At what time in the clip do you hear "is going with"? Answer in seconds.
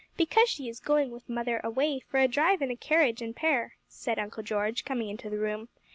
0.67-1.29